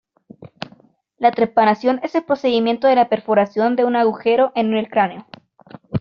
[1.19, 5.27] La trepanación es el procedimiento de la perforación de un agujero en el cráneo.